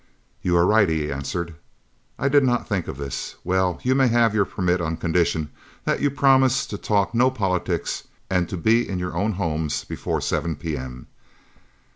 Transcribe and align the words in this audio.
"You 0.41 0.57
are 0.57 0.65
right," 0.65 0.89
he 0.89 1.11
answered; 1.11 1.53
"I 2.17 2.27
did 2.27 2.43
not 2.43 2.67
think 2.67 2.87
of 2.87 2.97
this. 2.97 3.35
Well, 3.43 3.79
you 3.83 3.93
may 3.93 4.07
have 4.07 4.33
your 4.33 4.45
permit 4.45 4.81
on 4.81 4.97
condition 4.97 5.51
that 5.85 6.01
you 6.01 6.09
promise 6.09 6.65
to 6.65 6.77
talk 6.79 7.13
no 7.13 7.29
politics 7.29 8.07
and 8.27 8.49
to 8.49 8.57
be 8.57 8.89
in 8.89 8.97
your 8.97 9.15
own 9.15 9.33
homes 9.33 9.83
before 9.83 10.19
7 10.19 10.55
p.m." 10.55 11.05